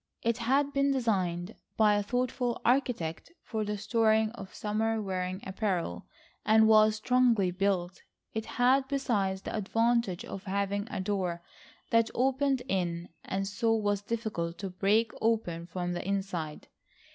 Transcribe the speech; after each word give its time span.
It 0.23 0.39
had 0.39 0.73
been 0.73 0.89
designed 0.91 1.53
by 1.77 1.93
a 1.93 2.01
thoughtful 2.01 2.59
architect 2.65 3.31
for 3.43 3.63
the 3.63 3.77
storing 3.77 4.31
of 4.31 4.51
summer 4.51 4.99
wearing 4.99 5.41
apparel, 5.45 6.07
and 6.43 6.67
was 6.67 6.95
strongly 6.95 7.51
built. 7.51 8.01
It 8.33 8.47
had 8.57 8.87
besides 8.87 9.43
the 9.43 9.55
advantage 9.55 10.25
of 10.25 10.45
having 10.45 10.87
a 10.89 10.99
door 11.01 11.43
that 11.91 12.09
opened 12.15 12.63
in 12.67 13.09
and 13.25 13.47
so 13.47 13.73
was 13.75 14.01
difficult 14.01 14.57
to 14.57 14.71
break 14.71 15.11
open 15.21 15.67
from 15.67 15.93
the 15.93 16.03
inside. 16.03 16.67